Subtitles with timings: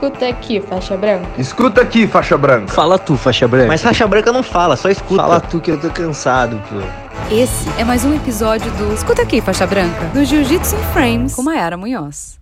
[0.00, 1.28] Escuta aqui, faixa branca.
[1.38, 2.72] Escuta aqui, faixa branca.
[2.72, 3.66] Fala tu, faixa branca.
[3.68, 5.20] Mas faixa branca não fala, só escuta.
[5.20, 6.76] Fala tu que eu tô cansado, pô.
[7.30, 11.42] Esse é mais um episódio do Escuta aqui, faixa branca, do Jiu-Jitsu in Frames com
[11.42, 12.40] Mayara Munhoz.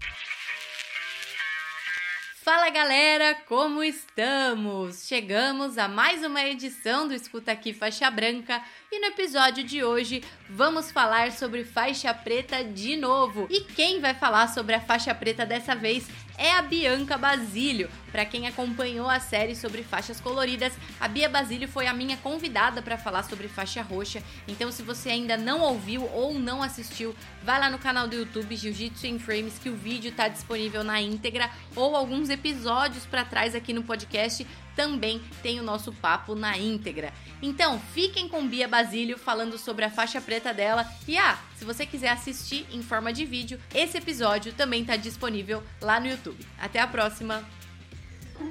[2.45, 5.05] Fala galera, como estamos?
[5.09, 10.23] Chegamos a mais uma edição do Escuta Aqui Faixa Branca e no episódio de hoje
[10.49, 13.49] vamos falar sobre faixa preta de novo.
[13.51, 16.07] E quem vai falar sobre a faixa preta dessa vez
[16.39, 17.91] é a Bianca Basílio.
[18.13, 22.81] Para quem acompanhou a série sobre faixas coloridas, a Bia Basílio foi a minha convidada
[22.81, 24.23] para falar sobre faixa roxa.
[24.47, 28.57] Então, se você ainda não ouviu ou não assistiu, vai lá no canal do YouTube
[28.57, 33.55] Jiu-Jitsu em Frames que o vídeo está disponível na íntegra ou alguns episódios para trás
[33.55, 34.47] aqui no podcast
[34.79, 37.13] também tem o nosso papo na íntegra.
[37.43, 40.87] Então, fiquem com Bia Basílio falando sobre a faixa preta dela.
[41.09, 45.65] E ah, se você quiser assistir em forma de vídeo, esse episódio também está disponível
[45.81, 46.47] lá no YouTube.
[46.61, 47.45] Até a próxima!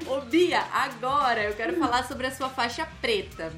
[0.06, 3.50] Ô Bia, agora eu quero falar sobre a sua faixa preta.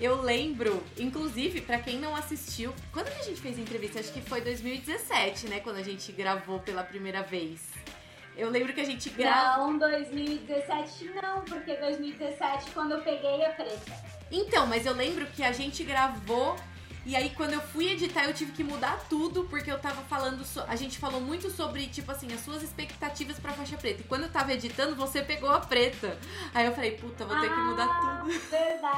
[0.00, 4.00] Eu lembro, inclusive, para quem não assistiu, quando que a gente fez a entrevista?
[4.00, 5.60] Acho que foi 2017, né?
[5.60, 7.60] Quando a gente gravou pela primeira vez.
[8.38, 9.72] Eu lembro que a gente gravou.
[9.72, 13.92] Não, 2017 não, porque 2017 quando eu peguei a preta.
[14.30, 16.56] Então, mas eu lembro que a gente gravou
[17.08, 20.44] e aí, quando eu fui editar, eu tive que mudar tudo, porque eu tava falando.
[20.44, 20.62] So...
[20.68, 24.02] A gente falou muito sobre, tipo assim, as suas expectativas pra faixa preta.
[24.02, 26.18] E quando eu tava editando, você pegou a preta.
[26.54, 28.38] Aí eu falei, puta, vou ter que mudar Ah, tudo.
[28.50, 28.97] Verdade.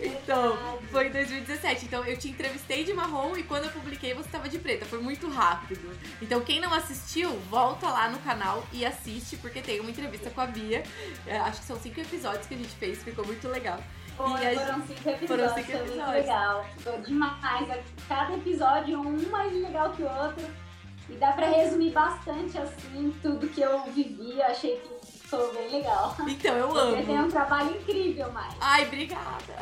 [0.00, 1.84] Então, foi em 2017.
[1.86, 4.84] Então, eu te entrevistei de marrom e quando eu publiquei, você tava de preta.
[4.86, 5.96] Foi muito rápido.
[6.22, 10.40] Então, quem não assistiu, volta lá no canal e assiste, porque tem uma entrevista com
[10.40, 10.82] a Bia.
[11.26, 13.82] É, acho que são cinco episódios que a gente fez, ficou muito legal.
[14.16, 16.26] Foi, E foram gente- cinco episódios, foram cinco foi muito episódios.
[16.26, 16.66] legal.
[16.78, 17.68] Foi demais.
[18.08, 20.46] Cada episódio um mais legal que o outro.
[21.08, 24.40] E dá pra resumir bastante, assim, tudo que eu vivi.
[24.42, 24.99] Achei que
[25.30, 26.16] foi bem legal.
[26.26, 27.26] Então, eu Você tem amo.
[27.26, 28.50] um trabalho incrível, Mai.
[28.60, 29.56] Ai, obrigada.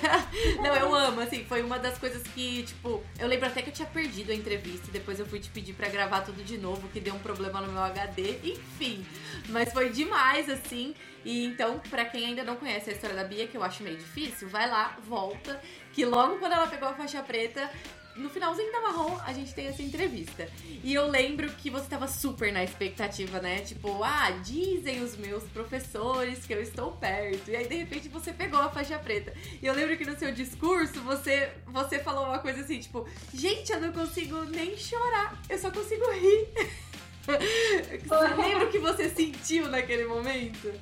[0.62, 3.72] Não, eu amo, assim, foi uma das coisas que, tipo, eu lembro até que eu
[3.72, 6.88] tinha perdido a entrevista e depois eu fui te pedir pra gravar tudo de novo,
[6.88, 9.06] que deu um problema no meu HD, enfim.
[9.48, 10.94] Mas foi demais, assim.
[11.24, 13.96] E então, pra quem ainda não conhece a história da Bia, que eu acho meio
[13.96, 15.60] difícil, vai lá, volta,
[15.92, 17.70] que logo quando ela pegou a faixa preta,
[18.16, 20.48] no finalzinho da marrom, a gente tem essa entrevista.
[20.82, 23.60] E eu lembro que você tava super na expectativa, né?
[23.60, 27.50] Tipo, ah, dizem os meus professores que eu estou perto.
[27.50, 29.32] E aí, de repente, você pegou a faixa preta.
[29.62, 33.72] E eu lembro que no seu discurso, você, você falou uma coisa assim, tipo, gente,
[33.72, 36.48] eu não consigo nem chorar, eu só consigo rir.
[37.22, 40.72] Você lembra o que você sentiu naquele momento?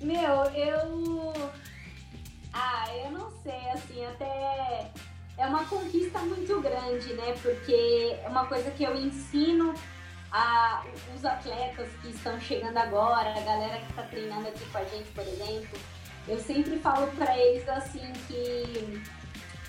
[0.00, 1.32] Meu, eu.
[2.52, 4.90] Ah, eu não sei, assim, até.
[5.38, 7.34] É uma conquista muito grande, né?
[7.40, 9.72] Porque é uma coisa que eu ensino
[10.32, 10.84] a
[11.14, 15.08] os atletas que estão chegando agora, a galera que está treinando aqui com a gente,
[15.12, 15.78] por exemplo.
[16.26, 19.00] Eu sempre falo para eles assim que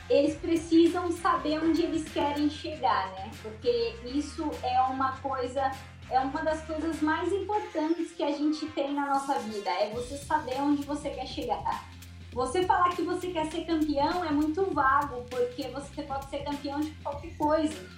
[0.09, 3.31] eles precisam saber onde eles querem chegar, né?
[3.41, 5.71] Porque isso é uma coisa
[6.09, 10.17] é uma das coisas mais importantes que a gente tem na nossa vida, é você
[10.17, 11.87] saber onde você quer chegar.
[12.31, 16.79] Você falar que você quer ser campeão é muito vago, porque você pode ser campeão
[16.79, 17.89] de qualquer coisa.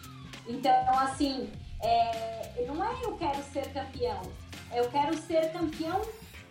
[0.48, 4.22] Então, assim, é, não é eu quero ser campeão,
[4.74, 6.02] eu quero ser campeão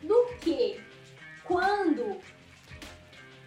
[0.02, 0.80] do quê?
[1.44, 2.20] Quando?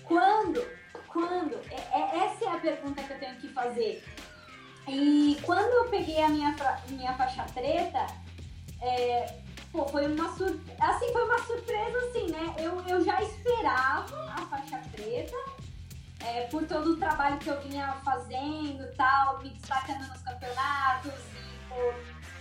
[0.03, 0.65] Quando?
[1.07, 1.59] Quando?
[1.71, 4.03] É- é- essa é a pergunta que eu tenho que fazer.
[4.88, 6.55] E quando eu peguei a minha,
[6.89, 8.05] minha faixa preta,
[8.81, 9.43] é,
[9.73, 10.57] pô, foi uma sur...
[10.79, 12.56] assim, foi uma surpresa assim, né?
[12.59, 15.35] Eu, eu já esperava a faixa preta,
[16.25, 21.59] é, por todo o trabalho que eu vinha fazendo tal, me destacando nos campeonatos, e
[21.67, 21.94] pô,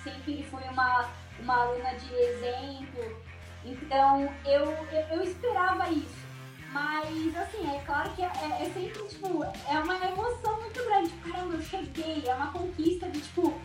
[0.04, 1.09] sempre fui uma,
[1.41, 3.22] uma aluna de exemplo.
[3.65, 6.22] Então eu, eu, eu esperava isso.
[6.71, 11.10] Mas, assim, é claro que é, é- é sempre, tipo, é uma emoção muito grande.
[11.10, 13.60] Caramba, eu cheguei, é uma conquista de, tipo,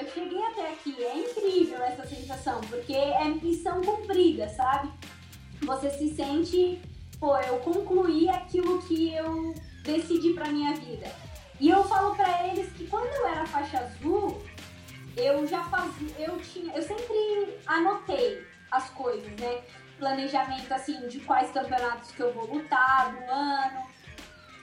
[0.00, 1.02] eu cheguei até aqui.
[1.02, 4.90] É incrível essa sensação, porque é missão cumprida, sabe?
[5.62, 6.80] Você se sente,
[7.18, 11.12] pô, eu concluí aquilo que eu decidi pra minha vida.
[11.60, 14.42] E eu falo pra eles que quando eu era faixa azul,
[15.16, 19.62] eu já fazia, eu tinha, eu sempre anotei as coisas, né?
[19.98, 23.86] Planejamento assim de quais campeonatos que eu vou lutar no ano.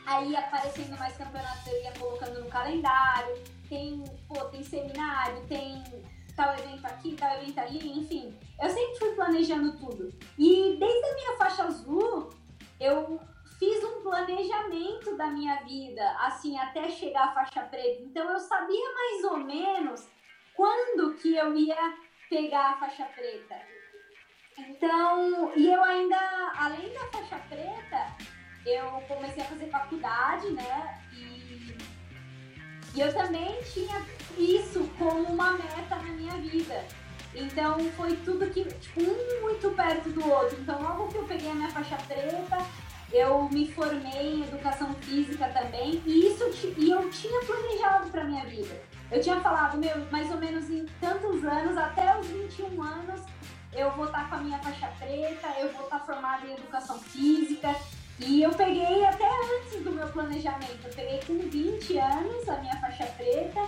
[0.07, 3.43] Aí aparecendo mais campeonatos eu ia colocando no calendário.
[3.69, 5.83] Tem, pô, tem seminário, tem
[6.35, 8.37] tal evento aqui, tal evento ali, enfim.
[8.61, 10.13] Eu sempre fui planejando tudo.
[10.37, 12.29] E desde a minha faixa azul,
[12.79, 13.19] eu
[13.57, 18.03] fiz um planejamento da minha vida, assim, até chegar à faixa preta.
[18.03, 20.07] Então eu sabia mais ou menos
[20.55, 21.97] quando que eu ia
[22.29, 23.55] pegar a faixa preta.
[24.57, 26.17] Então, e eu ainda,
[26.55, 28.15] além da faixa preta,
[28.65, 31.03] eu comecei a fazer faculdade, né?
[31.13, 31.36] E,
[32.97, 34.01] e eu também tinha
[34.35, 36.83] isso como uma meta na minha vida.
[37.35, 40.57] Então foi tudo que, tipo, um muito perto do outro.
[40.59, 42.57] Então logo que eu peguei a minha faixa preta,
[43.13, 46.43] eu me formei em educação física também, e isso
[46.75, 48.81] e eu tinha planejado para minha vida.
[49.11, 53.21] Eu tinha falado, meu, mais ou menos em tantos anos, até os 21 anos,
[53.73, 56.53] eu vou estar tá com a minha faixa preta, eu vou estar tá formada em
[56.53, 57.75] educação física.
[58.19, 62.75] E eu peguei até antes do meu planejamento, eu peguei com 20 anos a minha
[62.81, 63.61] faixa preta.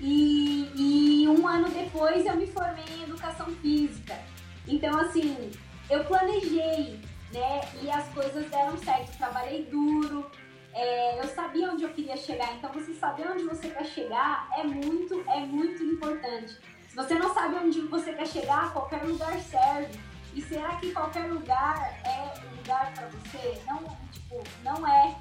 [0.00, 4.18] E, e um ano depois eu me formei em educação física.
[4.66, 5.52] Então, assim,
[5.88, 6.98] eu planejei,
[7.32, 7.60] né?
[7.80, 9.16] E as coisas deram certo.
[9.16, 10.28] Trabalhei duro,
[10.74, 12.52] é, eu sabia onde eu queria chegar.
[12.54, 16.58] Então, você saber onde você quer chegar é muito, é muito importante.
[16.88, 19.98] Se você não sabe onde você quer chegar, qualquer lugar serve.
[20.34, 23.60] E será que qualquer lugar é lugar para você?
[23.66, 25.16] Não, tipo, não é.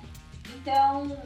[0.55, 1.17] Então,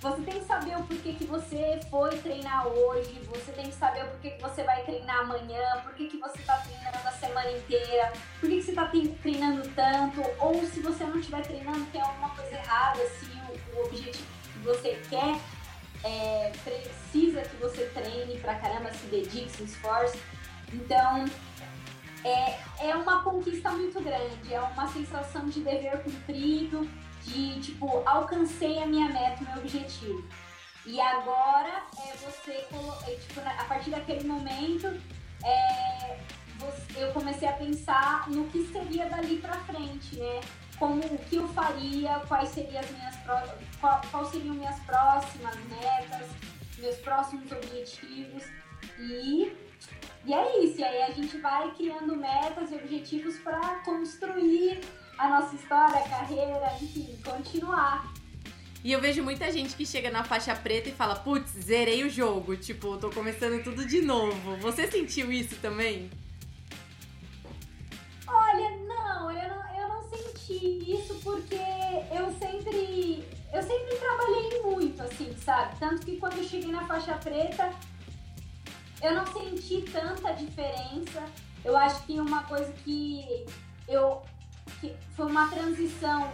[0.00, 4.04] você tem que saber o porquê que você foi treinar hoje, você tem que saber
[4.04, 8.12] o porquê que você vai treinar amanhã, por que você está treinando a semana inteira,
[8.38, 12.54] por que você está treinando tanto, ou se você não estiver treinando, tem alguma coisa
[12.54, 15.40] errada, se o, o objetivo que você quer
[16.04, 20.20] é, precisa que você treine pra caramba, se dedique, se esforce.
[20.72, 21.24] Então,
[22.24, 26.88] é, é uma conquista muito grande, é uma sensação de dever cumprido,
[27.22, 30.24] de tipo, alcancei a minha meta, o meu objetivo.
[30.86, 32.66] E agora é você,
[33.06, 34.86] é, tipo, a partir daquele momento,
[35.44, 36.18] é,
[36.96, 40.40] eu comecei a pensar no que seria dali para frente, né?
[40.78, 43.16] Como o que eu faria, quais seriam as minhas
[43.80, 46.28] qual, qual seriam minhas próximas metas,
[46.78, 48.44] meus próximos objetivos
[48.98, 49.67] e
[50.28, 50.78] e é isso.
[50.78, 54.80] E aí a gente vai criando metas e objetivos para construir
[55.16, 58.12] a nossa história, carreira, enfim, continuar.
[58.84, 62.10] E eu vejo muita gente que chega na faixa preta e fala, putz, zerei o
[62.10, 64.56] jogo, tipo, tô começando tudo de novo.
[64.58, 66.10] Você sentiu isso também?
[68.26, 73.24] Olha, não, eu não, eu não senti isso porque eu sempre.
[73.50, 75.74] Eu sempre trabalhei muito, assim, sabe?
[75.80, 77.72] Tanto que quando eu cheguei na faixa preta,
[79.02, 81.24] eu não senti tanta diferença.
[81.64, 83.46] Eu acho que uma coisa que
[83.86, 84.22] eu
[84.80, 86.30] que foi uma transição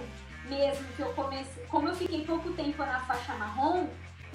[0.46, 3.88] mesmo que eu comecei, como eu fiquei pouco tempo na faixa marrom,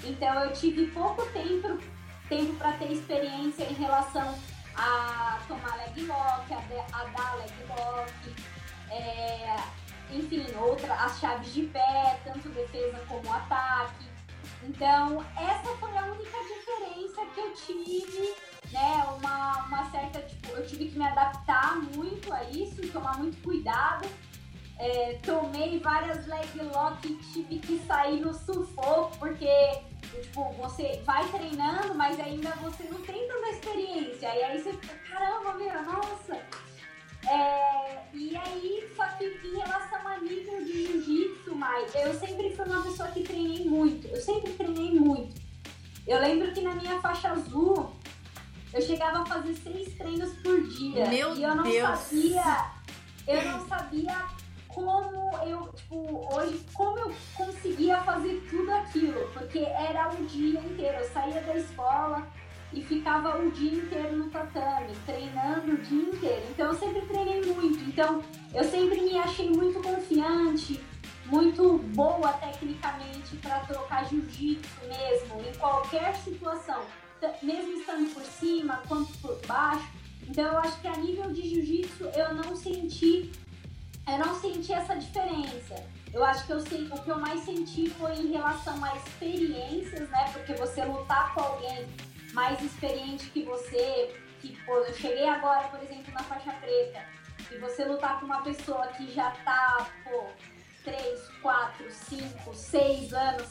[0.04, 1.78] então eu tive pouco tempo
[2.28, 4.38] tempo para ter experiência em relação
[4.76, 8.36] a tomar leg lock, a, a dar leg lock,
[8.92, 9.56] é,
[10.12, 14.06] enfim, outra, as chaves de pé, tanto defesa como ataque.
[14.64, 16.59] Então, essa foi a única diferença
[17.40, 18.36] que eu tive,
[18.72, 19.06] né?
[19.18, 24.08] Uma, uma certa, tipo, eu tive que me adaptar muito a isso, tomar muito cuidado.
[24.78, 31.28] É, tomei várias leg lock e tive que sair no sufoco, porque tipo, você vai
[31.30, 34.34] treinando, mas ainda você não tem tanta experiência.
[34.34, 36.42] E aí você fica, caramba, meu, nossa,
[37.28, 42.82] é, e aí, só que em relação a de jiu-jitsu, Mai, eu sempre fui uma
[42.82, 44.08] pessoa que treinei muito.
[44.08, 45.40] Eu sempre treinei muito.
[46.10, 47.92] Eu lembro que na minha faixa azul,
[48.74, 51.06] eu chegava a fazer seis treinos por dia.
[51.08, 52.00] Meu e eu não Deus.
[52.00, 52.66] sabia.
[53.28, 54.18] Eu não sabia
[54.68, 59.30] como eu, tipo, hoje, como eu conseguia fazer tudo aquilo.
[59.36, 60.98] Porque era o dia inteiro.
[60.98, 62.28] Eu saía da escola
[62.74, 66.44] e ficava o dia inteiro no tatame, treinando o dia inteiro.
[66.50, 67.84] Então eu sempre treinei muito.
[67.88, 70.84] Então eu sempre me achei muito confiante,
[71.30, 76.84] muito boa tecnicamente para trocar jiu-jitsu mesmo, em qualquer situação,
[77.42, 79.88] mesmo estando por cima quanto por baixo.
[80.28, 83.32] Então eu acho que a nível de jiu-jitsu eu não senti
[84.08, 85.86] eu não senti essa diferença.
[86.12, 90.10] Eu acho que eu sei, o que eu mais senti foi em relação a experiências,
[90.10, 90.32] né?
[90.34, 91.88] Porque você lutar com alguém
[92.34, 97.06] mais experiente que você, que pô, eu cheguei agora, por exemplo, na faixa preta,
[97.52, 100.28] e você lutar com uma pessoa que já tá, pô,
[100.84, 103.48] 3, 4, 5, 6 anos,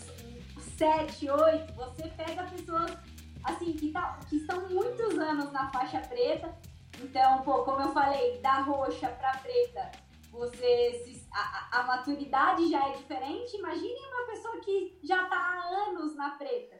[0.76, 2.96] 7, 8, você pega pessoas
[3.44, 6.56] assim que, tá, que estão muitos anos na faixa preta.
[7.00, 9.90] Então, pô, como eu falei, da roxa pra preta,
[10.30, 13.56] você se, a, a maturidade já é diferente.
[13.56, 16.76] Imagine uma pessoa que já tá há anos na preta,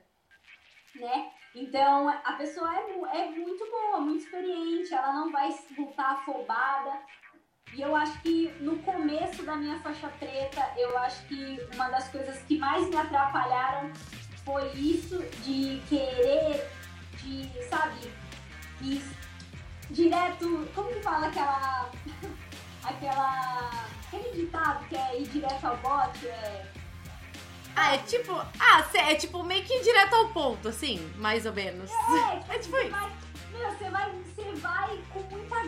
[0.97, 1.33] né?
[1.55, 7.01] Então, a pessoa é, é muito boa, muito experiente, ela não vai voltar afobada.
[7.75, 12.09] E eu acho que no começo da minha faixa preta, eu acho que uma das
[12.09, 13.93] coisas que mais me atrapalharam
[14.45, 16.69] foi isso de querer,
[17.23, 17.49] de
[18.81, 19.03] e
[19.91, 20.69] direto.
[20.75, 21.91] Como que fala aquela.
[22.85, 23.71] aquela.
[24.07, 26.27] aquele ditado que é ir direto ao bote?
[26.27, 26.67] É.
[27.77, 28.33] Ah, é tipo.
[28.59, 31.91] Ah, é tipo meio que direto ao ponto, assim, mais ou menos.
[31.91, 32.91] É, é tipo isso.
[32.91, 33.13] Vai,
[33.53, 34.99] meu, você vai, você vai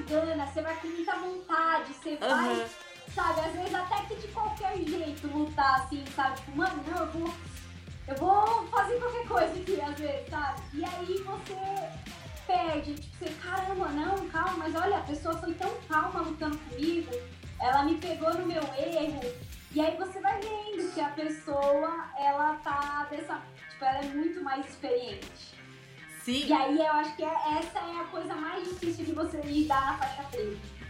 [0.05, 2.19] gana, você vai com muita vontade, você uhum.
[2.19, 2.71] vai,
[3.15, 6.37] sabe, às vezes até que de qualquer jeito lutar assim, sabe?
[6.37, 7.35] Tipo, mano, não, eu vou.
[8.09, 10.61] Eu vou fazer qualquer coisa aqui, às vezes, sabe?
[10.75, 11.55] E aí você
[12.45, 17.13] perde, tipo, você, caramba, não, calma, mas olha, a pessoa foi tão calma lutando comigo,
[17.61, 19.21] ela me pegou no meu erro,
[19.73, 23.41] e aí você vai vendo que a pessoa, ela tá dessa,
[23.71, 25.60] tipo, ela é muito mais experiente.
[26.31, 26.47] Sim.
[26.47, 29.85] E aí eu acho que é, essa é a coisa mais difícil de você lidar
[29.85, 30.81] na faixa preta.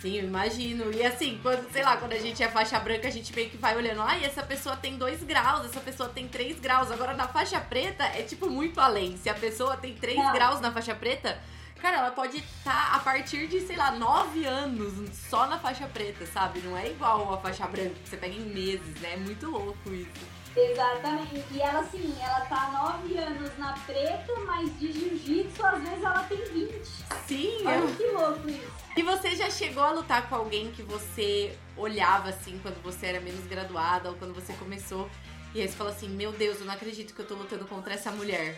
[0.00, 0.92] Sim, eu imagino.
[0.92, 3.56] E assim, quando, sei lá, quando a gente é faixa branca, a gente meio que
[3.56, 6.92] vai olhando, ai, essa pessoa tem 2 graus, essa pessoa tem 3 graus.
[6.92, 9.16] Agora na faixa preta é tipo muito além.
[9.16, 11.40] Se a pessoa tem 3 graus na faixa preta,
[11.80, 15.88] cara, ela pode estar tá a partir de, sei lá, 9 anos só na faixa
[15.88, 16.60] preta, sabe?
[16.60, 19.14] Não é igual a faixa branca, que você pega em meses, né?
[19.14, 20.37] É muito louco isso.
[20.56, 21.44] Exatamente.
[21.52, 26.22] E ela, assim, ela tá 9 anos na preta, mas de jiu-jitsu, às vezes ela
[26.24, 26.84] tem 20.
[27.26, 27.96] Sim, Olha eu...
[27.96, 28.72] que louco isso.
[28.96, 33.20] E você já chegou a lutar com alguém que você olhava assim quando você era
[33.20, 35.08] menos graduada ou quando você começou
[35.54, 37.94] e aí você falou assim: Meu Deus, eu não acredito que eu tô lutando contra
[37.94, 38.56] essa mulher?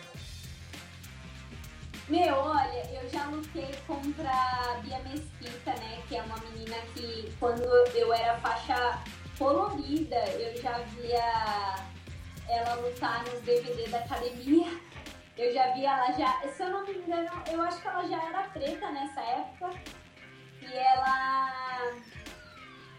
[2.09, 6.02] Meu, olha, eu já lutei contra a Bia Mesquita, né?
[6.09, 8.99] Que é uma menina que quando eu era faixa
[9.40, 11.75] colorida, eu já via
[12.47, 14.68] ela lutar nos DVD da academia.
[15.38, 18.23] Eu já vi ela já, se eu não me engano, eu acho que ela já
[18.23, 19.70] era preta nessa época
[20.61, 21.94] e ela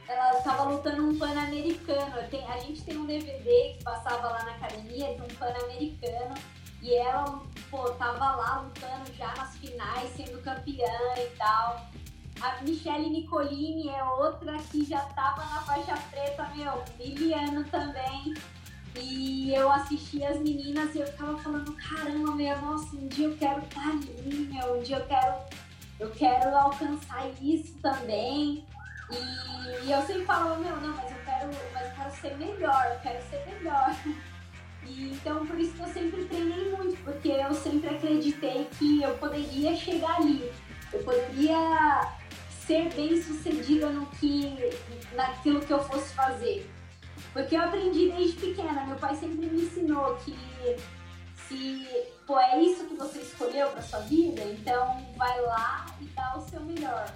[0.07, 2.15] ela estava lutando um pan-americano.
[2.49, 6.33] A gente tem um DVD que passava lá na academia de um pan-americano
[6.81, 11.90] e ela, pô, tava lá lutando já nas finais, sendo campeã e tal.
[12.41, 18.33] A Michelle Nicolini é outra que já tava na faixa preta, meu, miliano também.
[18.95, 23.37] E eu assistia as meninas e eu ficava falando, caramba, meu, nossa, um dia eu
[23.37, 25.35] quero estar tá ali, meu, um dia eu quero
[25.99, 28.65] eu quero alcançar isso também.
[29.11, 32.85] E, e eu sempre falo, meu, não, mas eu quero, mas eu quero ser melhor,
[32.91, 33.95] eu quero ser melhor.
[34.83, 39.15] E, então por isso que eu sempre treinei muito, porque eu sempre acreditei que eu
[39.19, 40.51] poderia chegar ali,
[40.91, 42.11] eu poderia
[42.71, 44.55] ser bem sucedida no que,
[45.13, 46.71] naquilo que eu fosse fazer.
[47.33, 50.33] Porque eu aprendi desde pequena, meu pai sempre me ensinou que
[51.35, 51.85] se
[52.25, 56.49] pô, é isso que você escolheu para sua vida, então vai lá e dá o
[56.49, 57.13] seu melhor.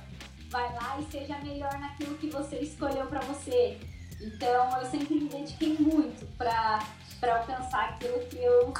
[0.49, 3.79] Vai lá e seja melhor naquilo que você escolheu para você.
[4.21, 6.83] Então eu sempre me dediquei muito para
[7.21, 8.73] alcançar aquilo que eu,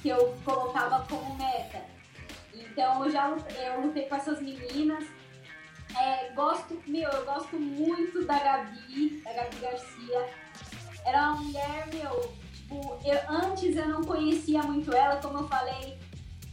[0.00, 1.82] que eu colocava como meta.
[2.54, 5.04] Então eu já eu lutei com essas meninas.
[6.00, 10.28] É, gosto, meu, eu gosto muito da Gabi, da Gabi Garcia.
[11.04, 15.98] Era uma mulher, meu, tipo, eu, antes eu não conhecia muito ela, como eu falei,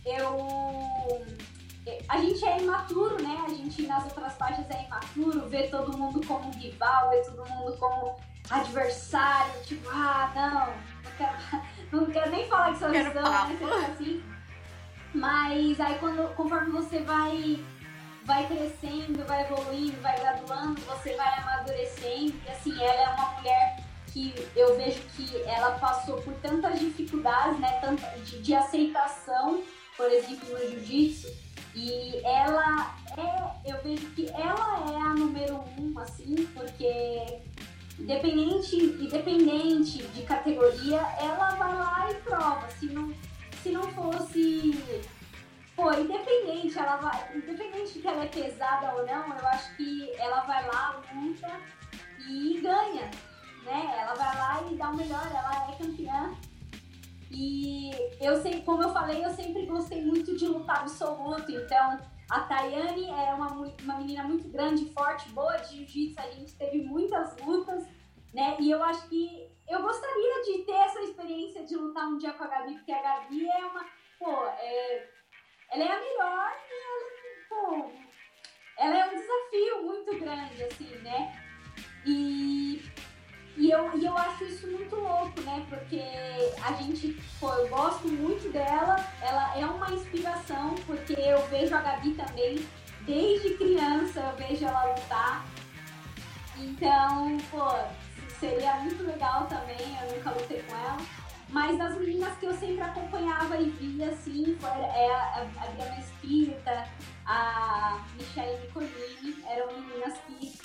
[0.05, 1.25] eu.
[2.07, 3.43] A gente é imaturo, né?
[3.45, 7.75] A gente nas outras faixas é imaturo, vê todo mundo como rival, vê todo mundo
[7.77, 8.15] como
[8.49, 10.67] adversário, tipo, ah, não,
[11.03, 13.93] não quero, não quero nem falar que sua visão, né?
[13.93, 14.23] assim.
[15.13, 17.63] Mas aí quando, conforme você vai
[18.25, 22.33] vai crescendo, vai evoluindo, vai graduando, você vai amadurecendo.
[22.45, 27.59] E assim, ela é uma mulher que eu vejo que ela passou por tantas dificuldades,
[27.59, 29.63] né, tanta, de, de aceitação,
[29.95, 31.31] por exemplo, no jiu-jitsu,
[31.73, 37.39] e ela é, eu vejo que ela é a número um, assim, porque
[37.97, 42.67] independente, independente de categoria, ela vai lá e prova.
[42.71, 43.13] Se não,
[43.63, 44.75] se não fosse.
[45.81, 47.35] Pô, independente, ela vai.
[47.35, 51.59] Independente de que ela é pesada ou não, eu acho que ela vai lá, luta
[52.29, 53.09] e ganha
[53.63, 53.95] né?
[53.99, 56.35] Ela vai lá e dá o melhor, ela é campeã.
[57.29, 61.51] E eu sei, como eu falei, eu sempre gostei muito de lutar absoluto.
[61.51, 61.97] Então,
[62.29, 66.19] a Tayane é uma, uma menina muito grande, forte, boa de jiu-jitsu.
[66.19, 67.87] A gente teve muitas lutas,
[68.33, 68.57] né?
[68.59, 72.43] E eu acho que eu gostaria de ter essa experiência de lutar um dia com
[72.43, 73.85] a Gabi, porque a Gabi é uma.
[74.19, 75.09] Pô, é,
[75.71, 77.09] ela é a melhor e ela,
[77.49, 77.91] pô,
[78.77, 81.41] ela é um desafio muito grande, assim, né?
[82.05, 82.83] E
[83.57, 85.65] e eu, e eu acho isso muito louco, né?
[85.69, 86.01] Porque
[86.63, 91.81] a gente, pô, eu gosto muito dela, ela é uma inspiração, porque eu vejo a
[91.81, 92.65] Gabi também,
[93.01, 95.45] desde criança eu vejo ela lutar.
[96.57, 97.67] Então, pô,
[98.39, 100.97] seria muito legal também, eu nunca lutei com ela,
[101.51, 106.87] Mas das meninas que eu sempre acompanhava e via, assim, foi, é a, a Espírita,
[107.25, 110.57] a Michelle Nicolini, eram meninas que,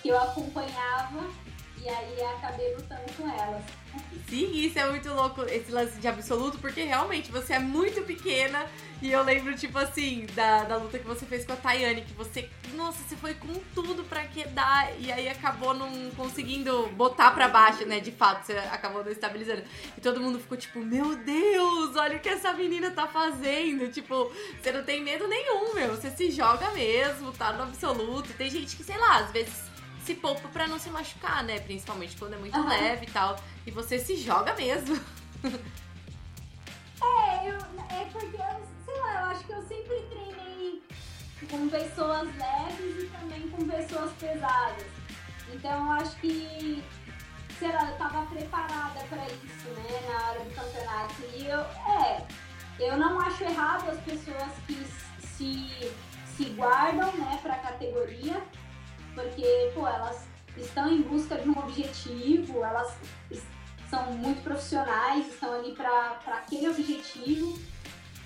[0.00, 1.28] que eu acompanhava
[1.76, 3.64] e aí acabei lutando com elas.
[4.28, 8.64] Sim, isso é muito louco, esse lance de absoluto, porque realmente você é muito pequena
[9.02, 12.12] e eu lembro, tipo assim, da, da luta que você fez com a Tayane, que
[12.12, 17.48] você, nossa, você foi com tudo pra quedar e aí acabou não conseguindo botar pra
[17.48, 17.98] baixo, né?
[17.98, 19.62] De fato, você acabou não estabilizando.
[19.96, 23.90] E todo mundo ficou tipo, meu Deus, olha o que essa menina tá fazendo.
[23.90, 24.30] Tipo,
[24.60, 25.96] você não tem medo nenhum, meu.
[25.96, 28.34] Você se joga mesmo, tá no absoluto.
[28.34, 29.69] Tem gente que, sei lá, às vezes
[30.10, 31.60] se poupa pra não se machucar, né?
[31.60, 32.68] Principalmente quando é muito Aham.
[32.68, 33.38] leve e tal.
[33.64, 35.00] E você se joga mesmo.
[37.02, 40.82] É, eu, é porque, eu, sei lá, eu acho que eu sempre treinei
[41.48, 44.86] com pessoas leves e também com pessoas pesadas.
[45.52, 46.84] Então eu acho que,
[47.58, 51.14] sei lá, eu tava preparada pra isso, né, na hora do campeonato.
[51.34, 52.26] E eu, é,
[52.80, 54.86] eu não acho errado as pessoas que
[55.26, 55.92] se,
[56.36, 58.42] se guardam, né, pra categoria,
[59.14, 60.26] porque, pô, elas
[60.56, 62.94] estão em busca de um objetivo, elas
[63.88, 67.58] são muito profissionais, estão ali para aquele objetivo.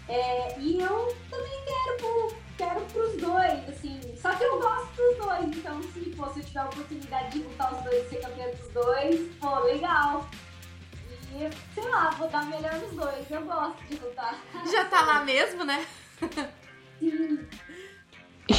[0.07, 4.01] É, e eu também quero, pro, quero pros dois, assim.
[4.21, 7.45] Só que eu gosto dos dois, então se, pô, se eu tiver a oportunidade de
[7.45, 10.29] lutar os dois e ser campeã dos dois, pô, legal.
[11.33, 14.39] E, sei lá, vou dar melhor nos dois, eu gosto de lutar.
[14.71, 15.85] Já tá lá mesmo, né?